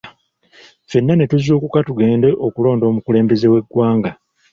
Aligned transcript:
Fenna 0.89 1.13
ne 1.15 1.25
tuzuukuka 1.31 1.79
tugende 1.87 2.29
okulonda 2.47 2.83
omukulembeze 2.91 3.47
w’eggwanga. 3.53 4.11